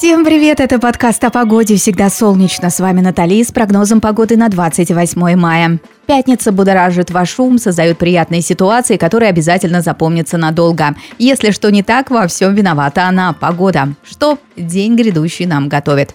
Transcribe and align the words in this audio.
Всем 0.00 0.24
привет, 0.24 0.60
это 0.60 0.78
подкаст 0.78 1.22
о 1.24 1.30
погоде 1.30 1.76
«Всегда 1.76 2.08
солнечно». 2.08 2.70
С 2.70 2.80
вами 2.80 3.02
Натали 3.02 3.42
с 3.42 3.52
прогнозом 3.52 4.00
погоды 4.00 4.38
на 4.38 4.48
28 4.48 5.36
мая. 5.36 5.78
Пятница 6.06 6.52
будоражит 6.52 7.10
ваш 7.10 7.38
ум, 7.38 7.58
создает 7.58 7.98
приятные 7.98 8.40
ситуации, 8.40 8.96
которые 8.96 9.28
обязательно 9.28 9.82
запомнятся 9.82 10.38
надолго. 10.38 10.96
Если 11.18 11.50
что 11.50 11.70
не 11.70 11.82
так, 11.82 12.10
во 12.10 12.26
всем 12.28 12.54
виновата 12.54 13.04
она, 13.04 13.34
погода. 13.34 13.88
Что 14.02 14.38
день 14.56 14.96
грядущий 14.96 15.44
нам 15.44 15.68
готовит. 15.68 16.14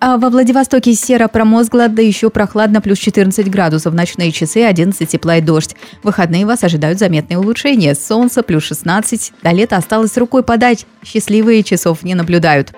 А 0.00 0.16
во 0.16 0.30
Владивостоке 0.30 0.94
серо 0.94 1.26
промозгло, 1.26 1.88
да 1.88 2.02
еще 2.02 2.30
прохладно, 2.30 2.80
плюс 2.80 2.98
14 2.98 3.50
градусов. 3.50 3.94
Ночные 3.94 4.30
часы 4.30 4.62
11 4.62 5.08
тепла 5.08 5.38
и 5.38 5.40
дождь. 5.40 5.74
В 6.02 6.06
выходные 6.06 6.46
вас 6.46 6.62
ожидают 6.62 7.00
заметные 7.00 7.38
улучшения. 7.38 7.96
Солнце 7.96 8.44
плюс 8.44 8.62
16. 8.64 9.32
До 9.42 9.50
лета 9.50 9.76
осталось 9.76 10.16
рукой 10.16 10.44
подать. 10.44 10.86
Счастливые 11.04 11.64
часов 11.64 12.04
не 12.04 12.14
наблюдают. 12.14 12.72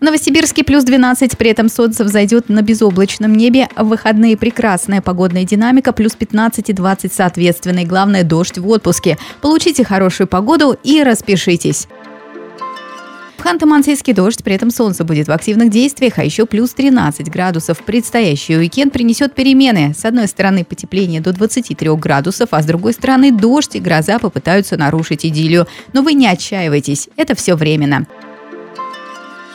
В 0.00 0.02
Новосибирске 0.02 0.62
плюс 0.62 0.84
12, 0.84 1.36
при 1.36 1.50
этом 1.50 1.68
солнце 1.68 2.04
взойдет 2.04 2.48
на 2.48 2.62
безоблачном 2.62 3.34
небе. 3.34 3.68
В 3.76 3.84
выходные 3.84 4.36
прекрасная 4.36 5.00
погодная 5.00 5.42
динамика, 5.42 5.92
плюс 5.92 6.12
15 6.14 6.70
и 6.70 6.72
20 6.72 7.12
соответственно. 7.12 7.80
И 7.80 7.84
главное, 7.84 8.22
дождь 8.22 8.58
в 8.58 8.68
отпуске. 8.68 9.18
Получите 9.40 9.84
хорошую 9.84 10.28
погоду 10.28 10.76
и 10.84 11.02
распишитесь. 11.02 11.88
В 13.38 13.44
Ханты-Мансийский 13.44 14.14
дождь, 14.14 14.42
при 14.42 14.56
этом 14.56 14.70
солнце 14.70 15.04
будет 15.04 15.28
в 15.28 15.32
активных 15.32 15.70
действиях, 15.70 16.18
а 16.18 16.24
еще 16.24 16.44
плюс 16.44 16.70
13 16.74 17.30
градусов. 17.30 17.78
Предстоящий 17.84 18.56
уикенд 18.56 18.92
принесет 18.92 19.32
перемены. 19.32 19.94
С 19.96 20.04
одной 20.04 20.26
стороны 20.26 20.64
потепление 20.64 21.20
до 21.20 21.32
23 21.32 21.90
градусов, 21.94 22.48
а 22.50 22.60
с 22.60 22.66
другой 22.66 22.94
стороны 22.94 23.30
дождь 23.30 23.76
и 23.76 23.78
гроза 23.78 24.18
попытаются 24.18 24.76
нарушить 24.76 25.24
идиллию. 25.24 25.68
Но 25.92 26.02
вы 26.02 26.14
не 26.14 26.26
отчаивайтесь, 26.26 27.08
это 27.16 27.36
все 27.36 27.54
временно. 27.54 28.08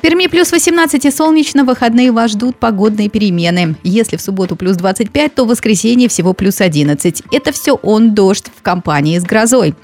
Перми 0.00 0.28
плюс 0.28 0.52
18 0.52 1.04
и 1.06 1.10
солнечно, 1.10 1.64
выходные 1.64 2.12
вас 2.12 2.30
ждут 2.30 2.56
погодные 2.56 3.08
перемены. 3.08 3.74
Если 3.82 4.16
в 4.16 4.20
субботу 4.20 4.54
плюс 4.54 4.76
25, 4.76 5.34
то 5.34 5.44
в 5.44 5.48
воскресенье 5.48 6.08
всего 6.08 6.32
плюс 6.32 6.60
11. 6.60 7.22
Это 7.32 7.52
все 7.52 7.72
он 7.72 8.14
дождь 8.14 8.46
в 8.56 8.62
компании 8.62 9.18
с 9.18 9.24
грозой. 9.24 9.74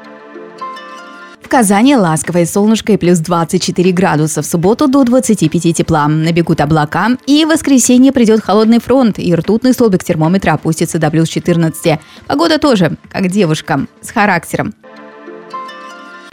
Казани 1.50 1.96
ласковое 1.96 2.46
солнышко 2.46 2.92
и 2.92 2.96
плюс 2.96 3.18
24 3.18 3.90
градуса. 3.90 4.40
В 4.40 4.46
субботу 4.46 4.86
до 4.86 5.02
25 5.02 5.76
тепла. 5.76 6.06
Набегут 6.06 6.60
облака. 6.60 7.18
И 7.26 7.44
в 7.44 7.48
воскресенье 7.48 8.12
придет 8.12 8.40
холодный 8.40 8.78
фронт. 8.78 9.18
И 9.18 9.34
ртутный 9.34 9.72
столбик 9.72 10.04
термометра 10.04 10.52
опустится 10.52 11.00
до 11.00 11.10
плюс 11.10 11.28
14. 11.28 11.98
Погода 12.28 12.58
тоже, 12.58 12.96
как 13.10 13.26
девушка, 13.26 13.86
с 14.00 14.10
характером. 14.12 14.74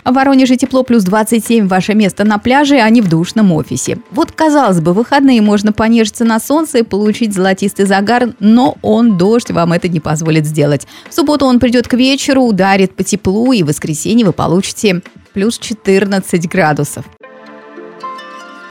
В 0.07 0.13
Воронеже 0.13 0.55
тепло 0.55 0.83
плюс 0.83 1.03
27, 1.03 1.67
ваше 1.67 1.93
место 1.93 2.23
на 2.23 2.37
пляже, 2.37 2.77
а 2.77 2.89
не 2.89 3.01
в 3.01 3.09
душном 3.09 3.51
офисе. 3.51 3.97
Вот, 4.11 4.31
казалось 4.31 4.79
бы, 4.79 4.93
выходные 4.93 5.41
можно 5.41 5.73
понежиться 5.73 6.23
на 6.23 6.39
солнце 6.39 6.77
и 6.77 6.83
получить 6.83 7.33
золотистый 7.33 7.85
загар, 7.85 8.29
но 8.39 8.77
он, 8.81 9.17
дождь, 9.17 9.51
вам 9.51 9.73
это 9.73 9.89
не 9.89 9.99
позволит 9.99 10.45
сделать. 10.45 10.87
В 11.09 11.13
субботу 11.13 11.45
он 11.45 11.59
придет 11.59 11.89
к 11.89 11.93
вечеру, 11.93 12.43
ударит 12.43 12.95
по 12.95 13.03
теплу, 13.03 13.51
и 13.51 13.63
в 13.63 13.67
воскресенье 13.67 14.25
вы 14.25 14.31
получите 14.31 15.01
плюс 15.33 15.59
14 15.59 16.47
градусов. 16.47 17.03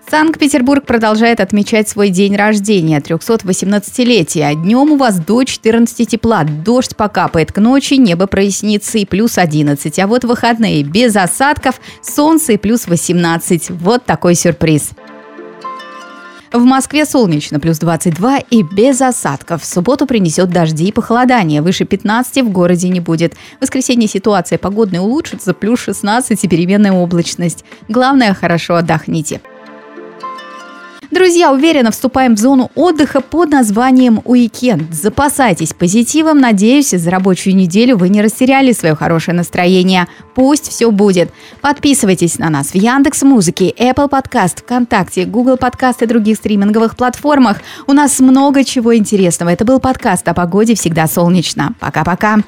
Санкт-Петербург 0.08 0.86
продолжает 0.86 1.40
отмечать 1.40 1.88
свой 1.88 2.10
день 2.10 2.36
рождения, 2.36 3.00
318-летие. 3.00 4.54
Днем 4.54 4.92
у 4.92 4.96
вас 4.96 5.18
до 5.18 5.42
14 5.42 6.08
тепла, 6.08 6.44
дождь 6.44 6.94
покапает 6.94 7.50
к 7.50 7.58
ночи, 7.58 7.94
небо 7.94 8.28
прояснится 8.28 8.98
и 8.98 9.04
плюс 9.04 9.36
11. 9.36 9.98
А 9.98 10.06
вот 10.06 10.22
выходные 10.22 10.84
без 10.84 11.16
осадков, 11.16 11.80
солнце 12.02 12.52
и 12.52 12.56
плюс 12.56 12.86
18. 12.86 13.70
Вот 13.70 14.04
такой 14.04 14.36
сюрприз. 14.36 14.90
В 16.52 16.62
Москве 16.62 17.04
солнечно, 17.04 17.58
плюс 17.58 17.78
22 17.78 18.38
и 18.48 18.62
без 18.62 19.00
осадков. 19.00 19.62
В 19.62 19.66
субботу 19.66 20.06
принесет 20.06 20.50
дожди 20.50 20.86
и 20.86 20.92
похолодание. 20.92 21.62
Выше 21.62 21.84
15 21.84 22.44
в 22.44 22.50
городе 22.50 22.88
не 22.88 23.00
будет. 23.00 23.34
В 23.34 23.62
воскресенье 23.62 24.06
ситуация 24.06 24.56
погодная 24.56 25.00
улучшится, 25.00 25.52
плюс 25.52 25.80
16 25.80 26.44
и 26.44 26.48
переменная 26.48 26.92
облачность. 26.92 27.64
Главное, 27.88 28.32
хорошо 28.34 28.76
отдохните. 28.76 29.40
Друзья, 31.10 31.52
уверенно 31.52 31.92
вступаем 31.92 32.34
в 32.34 32.38
зону 32.38 32.70
отдыха 32.74 33.20
под 33.20 33.50
названием 33.50 34.20
«Уикенд». 34.24 34.92
Запасайтесь 34.92 35.72
позитивом. 35.72 36.38
Надеюсь, 36.40 36.90
за 36.90 37.10
рабочую 37.10 37.54
неделю 37.54 37.96
вы 37.96 38.08
не 38.08 38.20
растеряли 38.20 38.72
свое 38.72 38.96
хорошее 38.96 39.36
настроение. 39.36 40.08
Пусть 40.34 40.68
все 40.68 40.90
будет. 40.90 41.30
Подписывайтесь 41.60 42.38
на 42.38 42.50
нас 42.50 42.68
в 42.68 42.74
Яндекс 42.74 43.22
Музыке, 43.22 43.72
Apple 43.78 44.10
Podcast, 44.10 44.60
ВКонтакте, 44.62 45.26
Google 45.26 45.54
Podcast 45.54 45.96
и 46.00 46.06
других 46.06 46.38
стриминговых 46.38 46.96
платформах. 46.96 47.58
У 47.86 47.92
нас 47.92 48.18
много 48.18 48.64
чего 48.64 48.96
интересного. 48.96 49.50
Это 49.50 49.64
был 49.64 49.78
подкаст 49.78 50.26
о 50.28 50.34
погоде 50.34 50.74
«Всегда 50.74 51.06
солнечно». 51.06 51.74
Пока-пока. 51.78 52.38